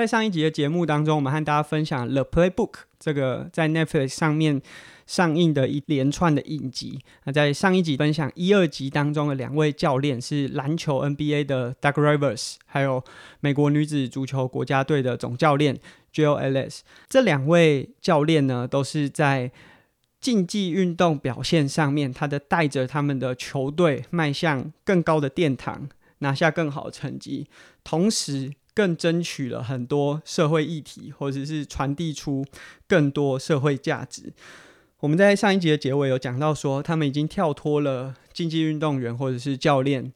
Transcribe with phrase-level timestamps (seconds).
[0.00, 4.62] 在上一集的节目当中，我们和大家分享《The Playbook》这个在 Netflix 上面
[5.06, 6.98] 上映的一连串的影集。
[7.24, 13.04] 那在上一集分享一二集当中的两位教练是篮球 NBA 的 Doc Rivers，还有
[13.40, 15.78] 美国女子足球国家队的总教练
[16.14, 16.78] Jill Ellis。
[17.06, 19.52] 这两位教练呢，都是在
[20.18, 25.90] 竞技运动表现上面，他的带着他们的球队迈向更高的殿堂，
[26.20, 27.46] 拿下更好的成绩，
[27.84, 28.54] 同时。
[28.80, 32.42] 更争取了很多社会议题，或者是传递出
[32.88, 34.32] 更多社会价值。
[35.00, 40.14] 我们在上一集的结尾有讲到说，他们已经跳脱了竞技运动员或者是教练，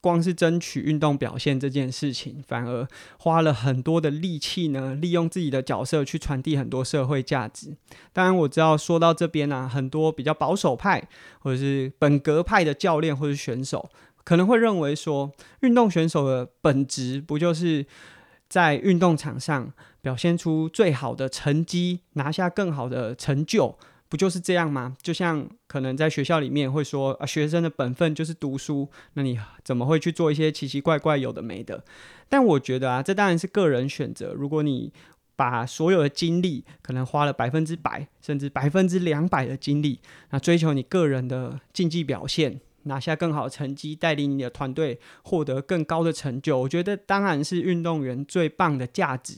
[0.00, 2.88] 光是争取运动表现这件事情，反而
[3.18, 7.76] 花了很多的力气呢，利用自己的角色去传递很多社会价值。
[8.12, 11.08] 当然，我知道说到这边呢、啊，很多比较保守派
[11.38, 13.88] 或者是本格派的教练或者选手。
[14.24, 17.84] 可能会认为说，运动选手的本质不就是
[18.48, 24.96] 在运动场上表现出最好的成绩，拿下更好的成就，不就是这样吗？
[25.00, 31.82] 就像可能在学校里面会说，啊，学生的本分就是读书，那你怎么会去做一些奇奇怪怪有的没的？
[32.28, 34.32] 但我觉得啊，这当然是个人选择。
[34.34, 34.92] 如果你
[35.34, 42.60] 把所有的精力，可能花了百分之百，甚至百分之两百的精力，那追求你个人的竞技表现。
[42.84, 49.34] 拿下更好成绩，带领你的团队获得更高的成就，我觉得当然是运动员最棒的价值。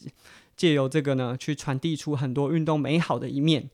[0.57, 3.69] 借由这个呢，去传递出很多运动美好的一面。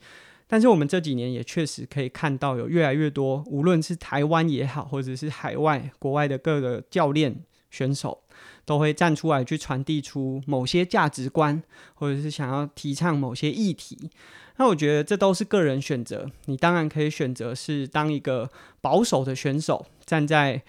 [0.46, 8.22] 但是我们这几年也确实可以看到，有越来越多，无论是台湾也好，或者是海外、国外的各个教练、选手，
[8.64, 11.62] 都会站出来去传递出某些价值观，
[11.94, 14.10] 或者是想要提倡某些议题。
[14.56, 20.62] 那我觉得这都是个人选择，你当然可以选择是当一个保守的选手，站在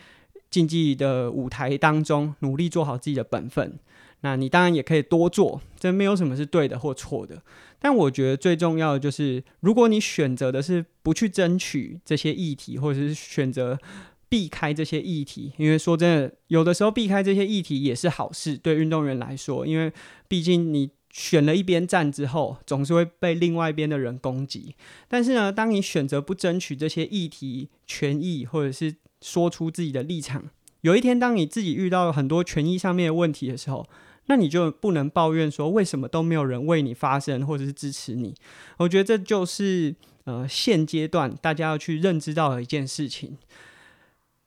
[0.49, 3.77] 竞技的舞台当中，努力做好自己的本分。
[4.23, 7.41] 那你当然也可以多做，这没有什么是对的或错的。
[7.79, 13.77] 但我觉得最重要的就是，如果你选择的是不去争取这些议题，或者是选择
[14.31, 19.93] 避开这些议题，因为说真的，有的时候避开这些议题也是好事，对运动员来说，因为
[20.27, 20.89] 毕竟你。
[21.13, 24.73] 选了一边站之后，总是会被另外一边的人攻击。
[25.09, 30.49] 但是呢，当你选择不争取这些议题权益，或者是说出自己的立场，
[30.79, 33.85] 有一天当你自己遇到很多权益上面的问题的时候，
[34.27, 38.33] 那你就不能抱怨说为什么都没有人为你发声，或者是支持你。
[38.77, 39.93] 我觉得这就是
[40.23, 43.37] 呃现阶段大家要去认知到的一件事情。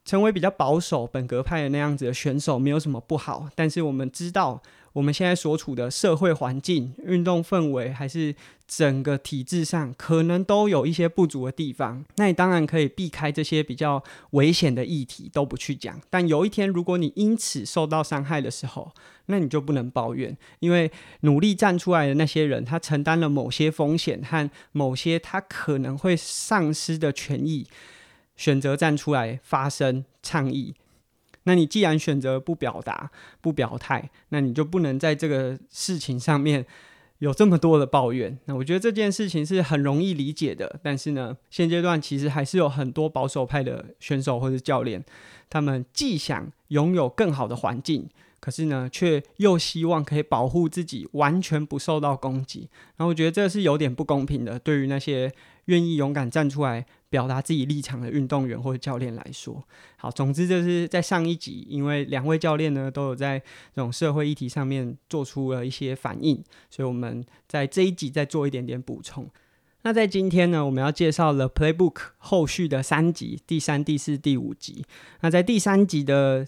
[0.05, 4.63] 成为比较保守本格派的那样子的选手没有什么不好，但是我们知道。
[4.95, 8.33] 我们现在所处的社会环境、运动氛围，还是
[8.69, 12.05] 整个体制上，可能都有一些不足的地方。
[12.15, 14.01] 那你当然可以避开这些比较
[14.31, 16.01] 危险的议题，都不去讲。
[16.09, 18.93] 但有一天，如果你因此受到伤害的时候，
[19.27, 20.89] 那你就不能抱怨，因为
[21.23, 27.67] 努力站出来的那些人，他承担了某些风险和某些他可能会丧失的权益，
[28.37, 30.75] 选择站出来发声倡议。
[31.45, 36.65] 那你既然选择不表达、不表态，那你就不能在这个事情上面
[37.19, 38.39] 有这么多的抱怨。
[38.47, 45.05] 那我觉得这件事情是很容易理解的，但是呢，现阶段其实还是有很多保守派的选手或者教练，
[45.51, 48.09] 他们既想拥有更好的环境，
[48.41, 52.71] 可是呢，却又希望可以保护自己完全不受到攻击。
[52.97, 55.31] 然后我觉得这是有点不公平的，对于那些
[55.67, 56.87] 愿意勇敢站出来。
[57.11, 59.63] 表达自己立场的运动员或者教练来说，
[59.97, 63.39] 好，总之就是在上一集，因为两位教练呢都有在
[63.73, 69.31] 这种社会议题上面做出了一些反应，所以我们在这一集再做一点点补充。
[69.83, 74.85] 那在今天呢，我们要介绍 The Playbook 后续的三集，第三、第四、第五集。
[75.21, 76.45] 那在第三集的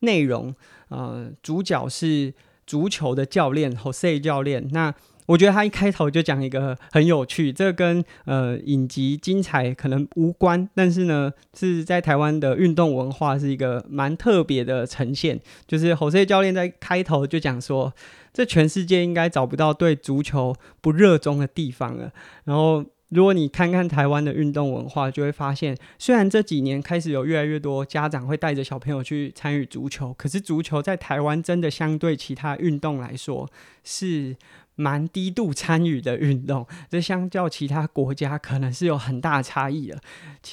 [0.00, 0.52] 内容，
[0.88, 2.34] 呃，主角是
[2.66, 4.68] 足球的教练 Jose 教练。
[4.72, 4.92] 那
[5.30, 15.38] 我觉得他一开头就讲一个很有趣，这个跟呃影集精彩可能无关，但是呢是在台湾的运动文化是一个蛮特别的呈现。
[15.68, 17.92] 就是 Jose 教练在开头就讲说，
[18.32, 22.10] 这全世界应该找不到对足球不热衷的地方了。
[22.42, 33.48] 然后如果你看看台湾的运动文化，就会发现，虽然这几年开始有越来越多家长会带着小朋友去参与足球，可是足球在台湾真的相对其他运动来说
[33.84, 34.34] 是。
[34.80, 40.00] 蛮低度参与的运动， 这相较其他国家可能是有很大差异的。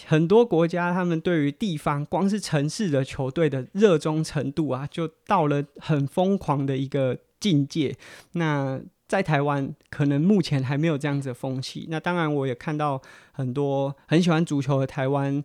[0.05, 7.95] 很多国家他们对于地方光是城市的球队的热衷程度啊，就到了很疯狂的一个境界。
[8.33, 11.87] 那在台湾可能目前还没有这样子的风气。
[11.89, 13.01] 那当然我也看到
[13.31, 15.41] 很多很喜欢足球的台湾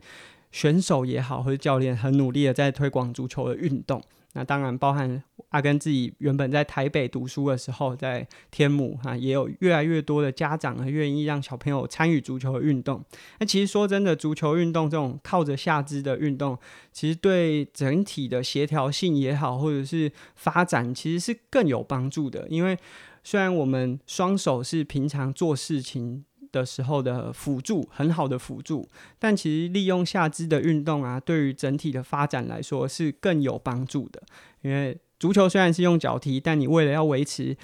[0.51, 4.03] 选手也好，或者教练很努力的在推广足球的运动。
[4.35, 13.03] 那当然包含阿根自己原本在台北读书的时候，在天母哈、啊，也有越来越多的家长呢愿意让小朋友参与足球的运动。
[13.39, 16.59] 那其实说真的，足球运动这种靠着下肢的运动，
[16.93, 22.47] 其实对整体的协调性也好，或者是发展，其实是更有帮助的。
[22.49, 22.77] 因为
[23.23, 28.89] 虽然我们双手是平常做事情的时候的辅助，很好的辅助，
[29.19, 34.23] 但其实利用下肢的运动啊，对于整体的发展来说是更有帮助的。
[34.63, 37.57] 因为足球虽然是用脚踢，但你为了要维持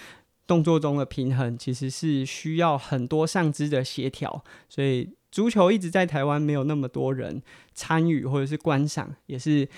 [0.46, 7.42] 动作中的平衡，其实是需要很多上肢的协调，所以足球一直在台湾没有那么多人
[7.74, 9.68] 参与或者是观赏，也是。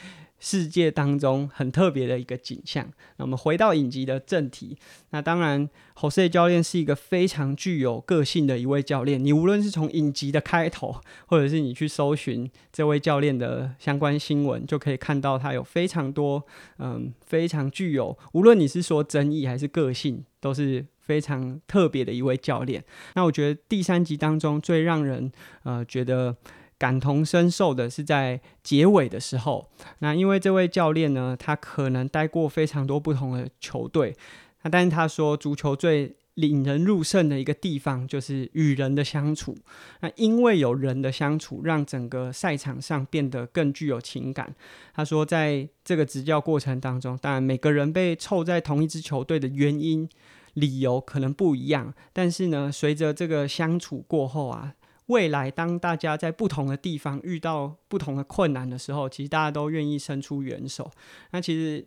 [0.40, 2.84] 世界当中很特别的一个景象。
[3.18, 4.76] 那我们回到影集的正题，
[5.10, 9.22] 那当然，Jose 教练是一个非常具有个性的一位教练。
[9.22, 16.42] 你无论是从影集的开头，或者是你去搜寻这位教练的相关新闻，就可以看到他有非常多，
[16.78, 22.82] 嗯，非常具有，无论你是说争议还是个性，都是非常特别的一位教练。
[23.14, 25.30] 那我觉得第三集当中最让人
[25.64, 26.36] 呃觉得。
[26.80, 34.16] 感同身受的是在结尾的时候，那因为这位教练呢，他可能待过非常多不同的球队，
[34.62, 39.54] 那但是他说足球最引人入胜的一个地方就是与人的相处，
[40.00, 44.54] 那因为有人的相处，让整个赛场上变得更具有情感。
[44.94, 50.08] 他说，在这个执教过程当中，当然每个人被凑在同一支球队的原因、
[50.54, 54.72] 理由可能不一样，但是呢，随着这个相处过后啊。
[55.10, 60.88] 未来，当大家在不同的地方遇到不同的困难的时候，其实大家都愿意伸出援手。
[61.32, 61.84] 那其实，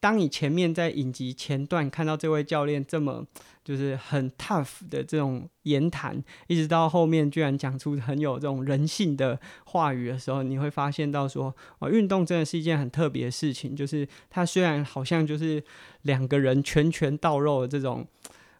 [0.00, 3.26] 当你前面在影集前段看到这位教练这么
[3.62, 13.76] 就是很 tough 的这种言谈，一直到后面居然讲出很有这种人性的话语的时候，你会发现到说，哦，运动真的是一件很特别的事情。
[13.76, 15.62] 就是它虽然好像就是
[16.02, 18.06] 两个人拳拳到肉的这种。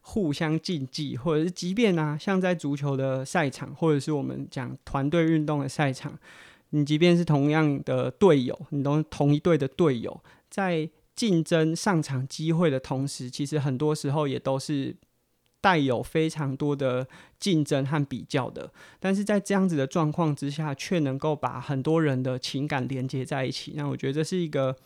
[0.06, 6.16] 互相竞技，或者是即便啊，像在足球的赛场，或者是我们讲团队运动的赛场，
[6.70, 10.20] 你即便是同样的队友，你都同一队的队友，
[10.50, 14.94] 在竞争上场机会的同时，其实很多时候也都是
[15.62, 17.08] 带有非常多的
[17.40, 18.70] 竞争和比较的。
[19.00, 24.76] 但是在这样子的状况之下，却能够把很多人的情感连接在一起，那我觉得这是一个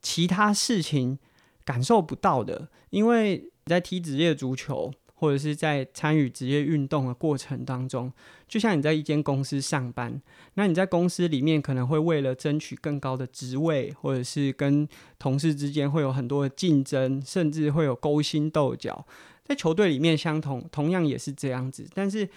[0.00, 1.18] 其他事情
[1.66, 3.66] 感受不到的，因为你。
[3.66, 8.12] 在踢职业足球，或者是在参与职业运动的过程当中，
[8.46, 10.22] 就像你在一间公司上班，
[10.54, 19.04] 那你在公司里面可能会为了争取更高的职位，或者是跟同事之间会有很多的竞争，甚至会有勾心斗角。
[19.44, 22.28] 在球队里面相同，同样也是这样子，但是。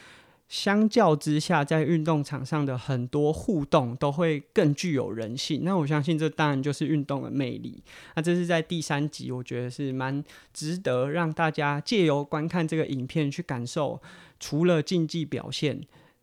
[0.50, 5.62] 相较之下，在运动场上的很多互动都会更具有人性。
[5.64, 7.82] 那我相信，这当然就是运动的魅力。
[8.16, 14.02] 那这是在第三集，我觉得是蛮值得让大家借由观看这个影片去感受，
[14.40, 15.80] 除了竞技表现，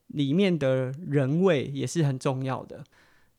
[0.09, 2.83] 里面的人味也是很重要的。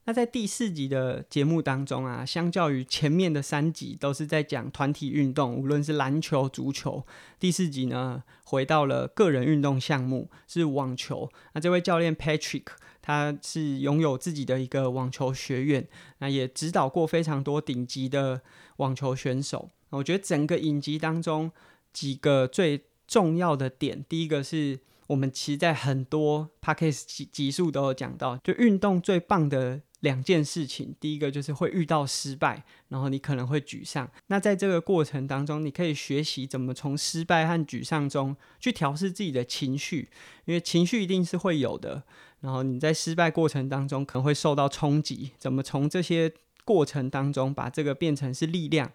[0.08, 7.06] 那在第四集的节目当中啊，相较于前面的三集都是在讲团体运动，无论是篮球、足球，
[7.38, 11.30] 第四集呢回到了个人运动项目，是网球。
[11.54, 12.68] 那这位教练 Patrick，
[13.02, 15.86] 他是拥有自己的一个网球学院，
[16.20, 18.40] 那也指导过非常多顶级的
[18.78, 19.72] 网球选手。
[19.90, 21.52] 我觉得整个影集当中
[21.92, 29.82] 几个最重要的点，第一个是我们其实在很多 Podcast 集集数都有讲到，就运动最棒的。
[30.02, 34.08] 两件事情，第一个就是会遇到失败，然后你可能会沮丧。
[34.28, 40.10] 那在这个过程当中，你可以学习怎么从失败和沮丧中去调试自己的情绪，
[40.46, 42.04] 因为情绪一定是会有的。
[42.42, 46.32] 然后你在失败过程当中可能会受到冲击，怎么从这些
[46.64, 48.92] 过程当中把这个变成是力量？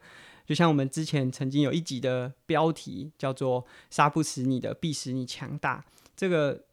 [0.47, 5.85] 就像我们之前曾经有一集的标题叫做“杀不死你的，必使你强大”，
[6.17, 6.65] 这个。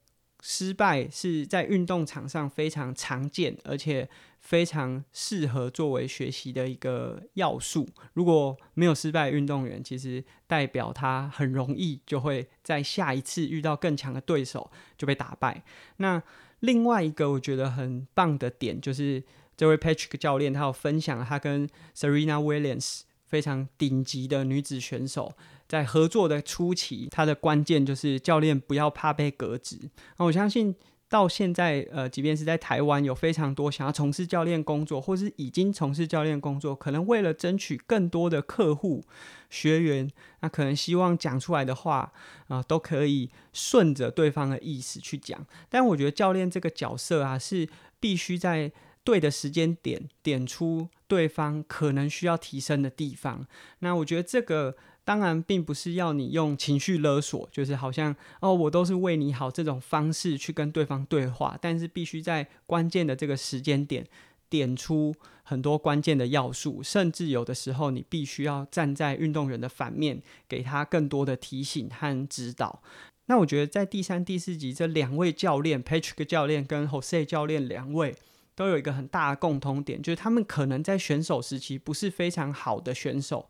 [0.41, 7.87] 失败是在运动场上非常常见，而且非常适合作为学习的一个要素。
[8.13, 15.63] 如果没有失败运动员，其实代表他很容易就会在下一次遇到更强的对手就被打败。
[15.97, 16.23] 那
[16.61, 19.21] 另外一个我觉得很棒的点，就是
[19.57, 25.33] 这位 Patrick 教练他有分享他跟 Serena Williams 非常顶级的女子选手。
[25.69, 29.77] 在合作的初期，他的关键就是教练不要怕被革职。
[30.17, 30.75] 那我相信
[31.07, 39.03] 到现在，呃，即便是在台湾，有非常多想要从事教练工作，或是已经从事教练工作，可能为了争取更多的客户、
[39.49, 40.09] 学员，
[40.41, 42.11] 那可能希望讲出来的话
[42.47, 45.45] 啊，都可以顺着对方的意思去讲。
[45.69, 48.71] 但我觉得教练这个角色啊，是必须在。
[49.01, 53.47] 对的时间点点出对方可能需要提升的地方。
[53.79, 54.75] 那我觉得这个
[55.09, 64.05] 当然并不是要你用情绪勒索，就是好像哦，我都是为你好这种方式去跟对方对话，但是必须在关键的这个时间点
[64.51, 72.83] 点出很多关键的要素，甚至有的时候你必须要站在运动员的反面，给他更多的提醒和指导。
[73.25, 78.15] 那我觉得在第三、第四集这两位教练，Patrick 教练跟 Jose 教练两位。
[78.55, 83.49] 都有一个很大的共通点，就是他们可能在选手时期不是非常好的选手，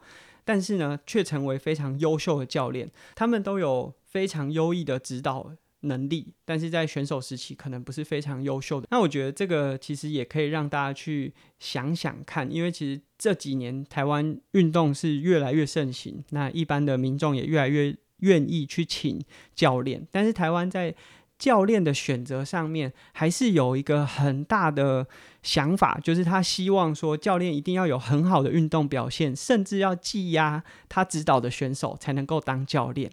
[0.50, 2.90] 但是呢，却成为非常优秀的教练。
[3.14, 5.52] 他们都有非常优异的指导
[5.82, 8.88] 能力，但是在选手时期可能不是非常优秀的。
[8.90, 20.96] 那我觉得这个其实也可以让大家去想想看，因为其实这几年台湾运动是越来越盛行，那一般的民众也越来越愿意去请教练，但是台湾在
[21.40, 25.08] 教练的选择上面还是有一个很大的
[25.42, 33.10] 想法，就是他希望说教练一定要有很好的运动表现，甚至要技压他指导的选手才能够当教练。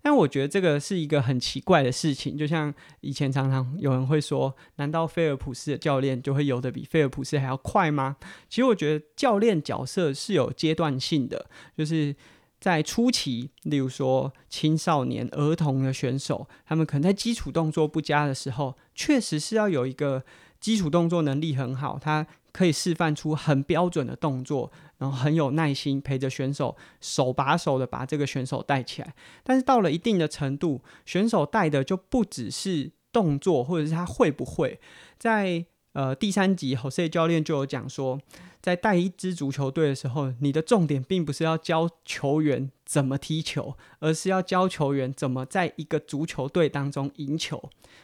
[0.00, 8.16] 但我觉得这个是一个很奇怪的事情，就像以前常常有人会说，难道菲尔普斯的教练就会游得比菲尔普斯还要快吗？
[8.48, 12.14] 其实我觉得教练角色是有阶段性的，就是。
[12.64, 20.24] 在初期，例如说青少年、儿童的选手，他们可能在基础动作不佳的时候，确实是要有一个
[20.58, 29.14] 基础动作能力很好，他可以示范出很标准的动作，然后很有耐心陪着选手手把手的把这个选手带起来。
[29.42, 34.80] 但是到了一定的程度，选手带的就不只是动作，或者是他会不会。
[35.18, 38.20] 在呃第三集，Jose 教练就有讲说。
[38.60, 47.62] 在带一支足球队的时候，你的重点并不是要教球员怎么踢球，而是要教球员怎么在一个足球队当中赢球。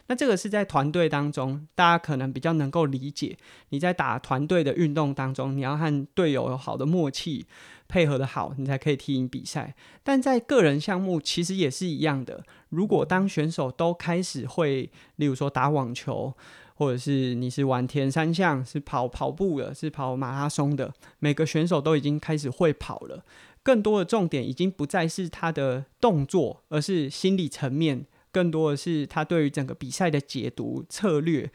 [0.09, 3.39] 那这个是在团队当中，大家可能比较能够理解。
[3.71, 7.47] 你在打团队的运动当中，你要和队友有好的默契，
[7.89, 9.75] 配合的好，你才可以踢赢比赛。
[10.03, 12.45] 但在个人项目，其实也是一样的。
[12.69, 16.35] 如果当选手都开始会，例如说打网球。
[16.81, 23.23] 或者是你是玩田三项，是跑跑步的，是跑马拉松的，每个选手都已经开始会跑了。
[23.63, 31.51] 更多的重点已经不再是他的动作，而是心理层面，更多的是他对于整个比赛的解读策略，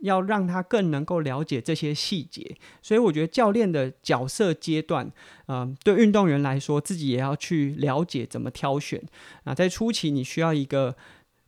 [0.00, 2.54] 要让他更能够了解这些细节。
[2.82, 5.10] 所以我觉得教练的角色阶段，
[5.48, 9.02] 嗯、对运动员来说，自己也要去了解怎么挑选。
[9.44, 10.96] 那在初期，你需要一个。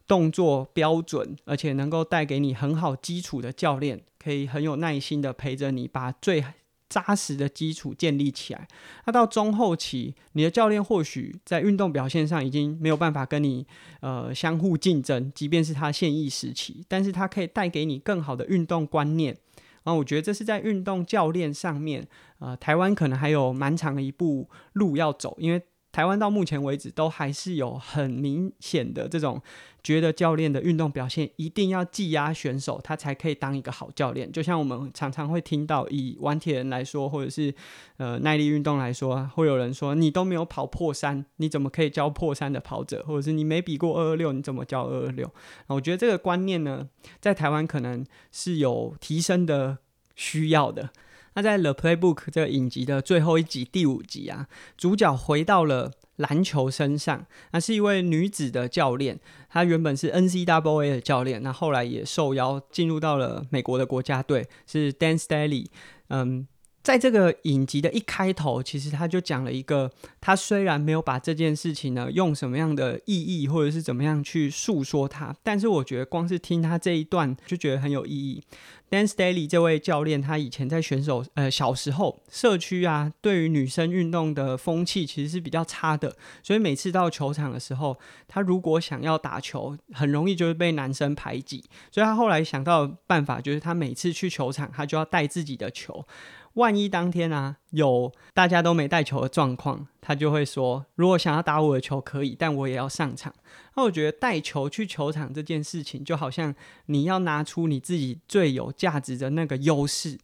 [0.09, 6.43] 动作标准，而且能够带给你很好基础的教练，可以很有耐心的陪着你，把最
[6.89, 8.67] 扎实的基础建立起来。
[9.05, 13.67] 那到中后期，你的教练或许在运动表现上已经没有办法跟你
[14.01, 19.37] 呃相互竞争，即便是他现役时期，但是他可以带给你更好的运动观念。
[19.85, 25.63] 然后我觉得这是在运动教练上面，呃，台湾可能还有蛮长的一步路要走，因为。
[25.99, 29.43] 台湾到目前为止都还是有很明显的这种
[29.83, 34.31] 觉得教练的运动表现一定要技压选手，他才可以当一个好教练。
[34.31, 37.53] 就像我们常常会听到，以玩铁人来说，或者是
[37.97, 43.03] 呃耐力运动来说，会有人说你都没有跑破三，你怎么可以教破三的跑者？
[43.05, 45.29] 或者是你没比过二二六，你怎么教二二六？
[45.67, 46.89] 我觉得这个观念呢，
[47.21, 49.79] 在台湾可能是有提升的
[50.15, 50.91] 需要的。
[51.39, 57.25] 那在《The Playbook》这个影集的最后一集第五集啊，主角回到了篮球身上。
[57.53, 65.67] 那是一位女子的教练，她原本是 N C W A 的教练，那后来也受邀进入到了美国的国家队，是 Dan Staley。
[66.09, 66.49] 嗯。
[66.83, 78.43] 在这个影集的一开头，其实他就讲了一个，他虽然没有把这件事情呢用什么样的意义或者是怎么样去诉说它，但是我觉得光是听他这一段就觉得很有意义。
[78.91, 96.07] Dan Staley 这位教练，他以前在选手呃小时候社区啊，对于女生运动的风气其实是比较差的，所以每次到球场的时候，他如果想要打球，很容易就是被男生排挤，所以他后来想到的办法就是他每次去球场，他就要带自己的球。
[96.55, 103.33] 万一当天啊有大家都没带球的状况，他就会说：如果想要打我的球可以，但我也要上场。
[103.77, 106.55] 那我觉得带球去球场这件事情，就好像
[106.87, 110.19] 你要拿出你自己最有价值的那个优势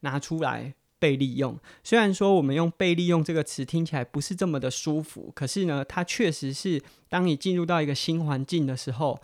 [0.00, 1.58] 拿出来被利用。
[1.82, 9.20] 虽然说我们用“被利用”这个词听起来不是这么的舒服，可是呢，它确实是当你进入到一个新环境的时候。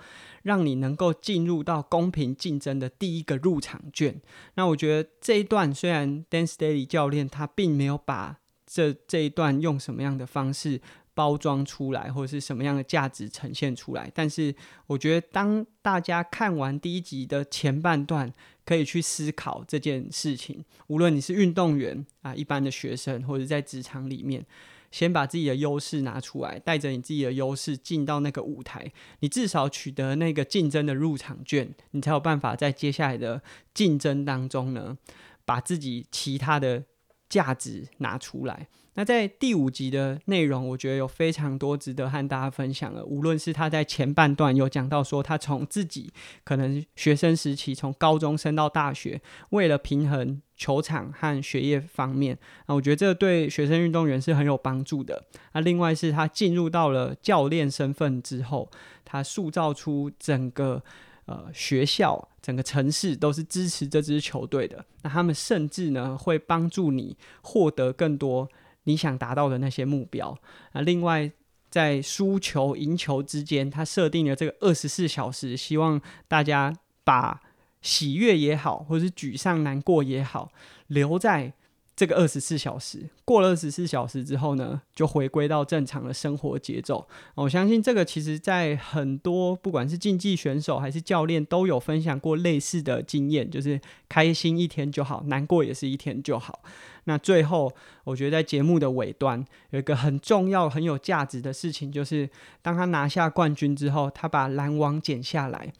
[0.47, 4.23] 让你能够进入到公平竞争的第一个入场券。
[4.55, 10.81] 那我觉得这一段虽然 Dan Staley 教练他并没有把这这一段用什么样的方式
[11.15, 14.09] 包装出来，或者是什么样的价值呈现出来。
[14.15, 14.55] 但是
[14.87, 18.33] 我觉得，当大家看完第一集的前半段，
[18.65, 20.65] 可以去思考这件事情。
[20.87, 24.47] 无论你是运动员啊，一般的学生，或者在职场里面。
[24.97, 33.43] 先把自己的优势拿出来，带着你自己的优势进到那个舞台，你至少取得那个竞争的入场券，你才有办法在接下来的
[33.75, 34.97] 竞争当中呢，
[35.45, 36.85] 把自己其他的
[37.29, 38.69] 价值拿出来。
[38.99, 43.05] 那在第五集的内容，我觉得有非常多值得和大家分享的。
[43.05, 46.11] 无论是他在前半段有讲到说，他从自己
[46.45, 55.26] 可能学生时期，从高中升到大学，为了平衡球场和学业方面，啊，我觉得这对学生运动员是很有帮助的。
[55.53, 58.71] 那另外是他进入到了教练身份之后，
[59.05, 60.83] 他塑造出整个
[61.26, 64.87] 呃学校、整个城市都是支持这支球队的。
[65.03, 68.49] 那他们甚至呢会帮助你获得更多。
[68.87, 70.37] 你想达到的那些目标
[70.73, 71.31] 啊，另外
[71.71, 76.75] 在输球赢球之间，他设定了这个二十四小时，希望大家
[77.05, 77.40] 把
[77.83, 80.50] 喜悦也好，或是沮丧难过也好，
[80.88, 81.52] 留在。
[81.97, 87.09] 这个二十四小时过了二十四小时之后呢，就回归到正常的生活节奏。
[87.35, 96.61] 我相信这个其实，在很多不管是竞技选手还是教练都有分享过类似的经验，就是开心一天就好，难过也是一天就好。
[97.09, 97.73] 那最后，
[98.05, 102.29] 我觉得在节目的尾端有一个很重要、很有价值的事情，就是
[102.63, 105.73] 当他拿下冠军之后，他把篮网剪下来。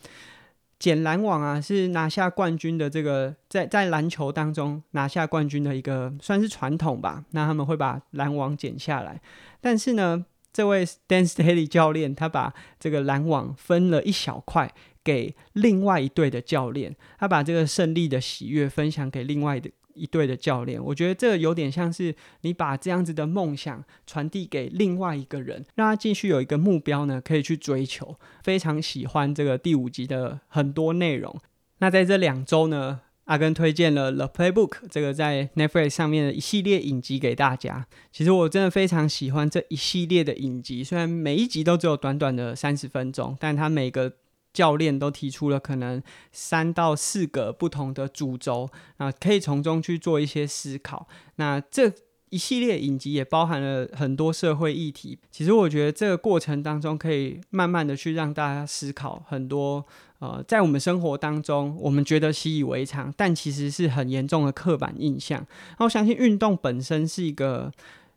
[0.79, 7.25] 剪篮网啊，是拿下冠军的这个在在篮球当中拿下冠军的一个算是传统吧。
[7.31, 9.21] 那他们会把篮网剪下来，
[9.61, 14.71] 但是呢，这位 Dan Staley 教练他把这个篮网分了一小块
[15.03, 19.71] 给另外一队的教练，他把这个胜利的喜悦分享给另外的。
[19.97, 28.17] 一队的教练，我觉得这有点像是你把这样子的梦想传递给另外一个人，让他继续有一个目标呢，可以去追求。
[28.45, 31.35] 非常喜欢这个第五集的很多内容。
[31.79, 37.87] 那在这两周呢，阿根推荐了《The Playbook》这个在 Netflix 上面的一系列影集给大家。
[38.13, 44.13] 其实我真的非常喜欢这一系列的影集，虽然每一集都只有短短的三十分钟，但它每个。
[44.57, 51.07] 教练都提出了可能三到四个不同的主轴啊，可以从中去做一些思考。
[51.35, 51.93] 那这
[52.31, 55.19] 一系列影集也包含了很多社会议题。
[55.31, 59.85] 其实我觉得这个过程当中，可以慢慢的去让大家思考很多
[60.21, 65.47] 呃，在我们生活当中我们觉得习以为常，但其实是很严重的刻板印象。
[65.79, 67.71] 那我相信运动本身是一个。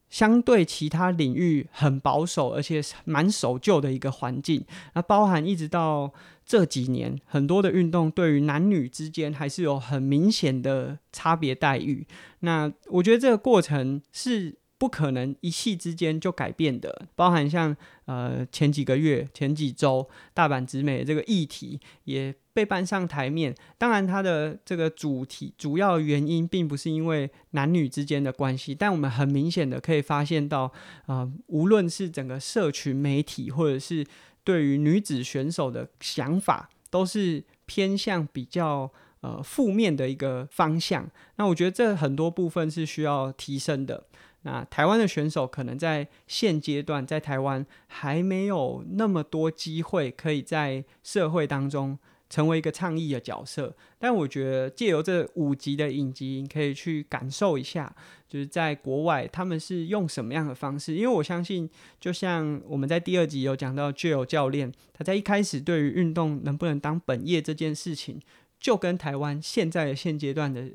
[0.09, 4.63] 相对其他领域很保守，而且蛮守旧的一个环境。
[4.93, 6.11] 那包含一直到
[6.45, 12.05] 这几年，很多的运动对于男女之间还是有很明显的差别待遇。
[12.39, 17.05] 那我觉得这个过程是不可能一夕之间就改变的。
[17.15, 22.33] 包含像呃前几个月、前几周大阪直美这个议题也。
[22.51, 30.63] 被搬上台面，当然它的这个主题主要原因并不是因为男女之间的关系，但我们很明显的可以发现到，
[31.05, 34.05] 啊、呃，无论是整个社群媒体，或者是
[34.43, 41.09] 对于女子选手的想法，都是偏向比较呃负面的一个方向。
[41.37, 44.03] 那我觉得这很多部分是需要提升的。
[44.43, 51.97] 那台湾的选手可能在现阶段在台湾还没有那么多机会可以在社会当中。
[52.31, 57.91] 成为一个倡议的角色，但我觉得借由这五集的影集，你可以去感受一下，
[58.27, 60.93] 就是在国外他们是用什么样的方式。
[60.93, 61.67] 因为我相信，
[61.99, 68.21] 就像我们在第二集有讲到，Jill 教练他在一开始对于运动能不能当本业这件事情，
[68.59, 70.69] 就跟台湾现在的现阶段的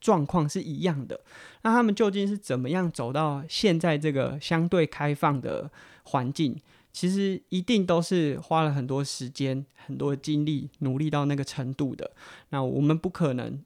[0.00, 1.20] 状况是一样的。
[1.62, 5.70] 那他们究竟是怎么样走到现在这个相对开放的
[6.04, 6.56] 环境？
[6.92, 12.10] 其实一定都是花了很多时间、很多精力，努力到那个程度的。
[12.48, 13.62] 那我们不可能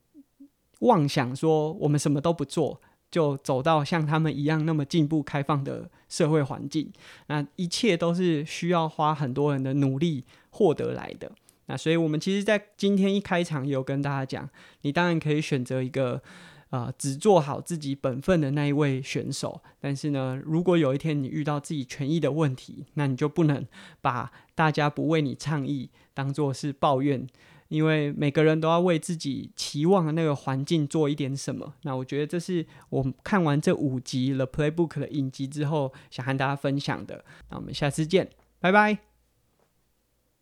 [0.81, 2.79] 妄想说我们什么都不做，
[3.11, 6.93] 就走到像他们一样那么进步、开放的社会环境。
[7.29, 11.33] 那一切都是需要花很多人的努力获得来的。
[11.67, 14.49] 那所以，我们其实，在今天一开场有跟大家讲，
[14.83, 16.23] 你当然可以选择一个。
[16.71, 19.63] 呃，只做好自己本分的那一位选手。
[19.79, 23.65] 但是呢，如果有一天你遇到自己权益的问题，那你就不能
[24.01, 27.25] 把大家不为你倡议当做是抱怨，
[27.69, 31.75] 因为每个人都要为自己期望的那个环境做一点什么。
[31.83, 37.25] 那我觉得这是我看完这五集《The Playbook》的影集之后，想和大家分享的。
[37.51, 39.14] 那我们下次见，拜拜。